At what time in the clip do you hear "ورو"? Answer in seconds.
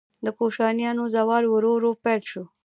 1.49-1.71, 1.75-1.91